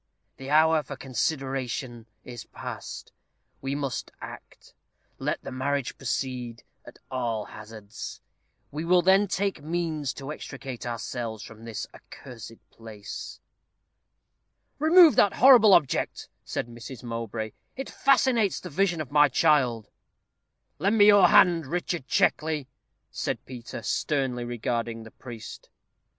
[0.37, 3.11] "The hour for consideration is past.
[3.61, 4.73] We must act.
[5.19, 8.19] Let the marriage proceed, at all hazards;
[8.71, 13.39] we will then take means to extricate ourselves from this accursed place."
[14.79, 17.03] "Remove that horrible object," said Mrs.
[17.03, 19.91] Mowbray; "it fascinates the vision of my child."
[20.79, 22.65] "Lend me your hand, Richard Checkley,"
[23.11, 25.69] said Peter, sternly regarding the priest.